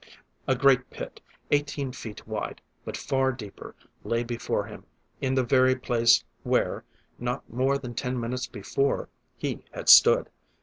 A 0.47 0.55
great 0.55 0.89
pit, 0.89 1.21
eighteen 1.51 1.91
feet 1.91 2.25
wide, 2.27 2.59
but 2.85 2.97
far 2.97 3.31
deeper, 3.31 3.75
lay 4.03 4.23
before 4.23 4.65
him 4.65 4.85
in 5.21 5.35
the 5.35 5.43
very 5.43 5.75
place 5.75 6.23
where, 6.41 6.83
not 7.19 7.47
more 7.47 7.77
than 7.77 7.93
ten 7.93 8.19
minutes 8.19 8.47
before, 8.47 9.09
he 9.37 9.63
had 9.73 9.89
stood. 9.89 10.31